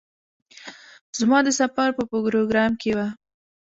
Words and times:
زما 1.19 1.39
د 1.45 1.49
سفر 1.59 1.89
په 1.97 2.03
پروگرام 2.09 2.71
کې 2.81 2.91
وه. 2.97 3.07